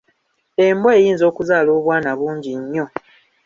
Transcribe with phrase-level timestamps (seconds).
[0.67, 2.85] Embwa eyinza okuzaala obwana bungi nnyo.